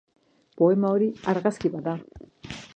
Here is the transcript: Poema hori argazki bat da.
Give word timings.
Poema 0.61 0.91
hori 0.95 1.11
argazki 1.35 1.73
bat 1.77 1.89
da. 1.91 1.97